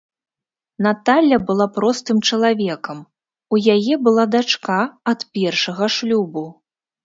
Наталля 0.85 1.37
была 1.49 1.67
простым 1.75 2.17
чалавекам, 2.31 2.97
у 3.53 3.61
яе 3.77 3.93
была 4.09 4.23
дачка 4.37 4.81
ад 5.15 5.19
першага 5.41 5.85
шлюбу. 5.99 6.43